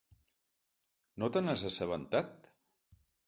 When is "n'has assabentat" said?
1.45-2.49